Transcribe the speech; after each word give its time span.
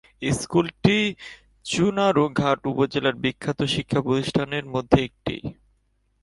স্কুলটি 0.31 0.97
চুনারুঘাট 1.65 2.59
উপজেলার 2.71 3.15
বিখ্যাত 3.23 3.59
শিক্ষা 3.75 3.99
প্রতিষ্ঠানের 4.05 4.65
মধ্যে 4.73 4.99
একটি। 5.07 5.35